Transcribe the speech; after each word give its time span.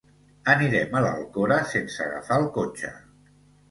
Anirem 0.53 0.97
a 0.97 1.03
l'Alcora 1.05 1.61
sense 1.77 2.05
agafar 2.09 2.43
el 2.43 2.53
cotxe. 2.61 2.97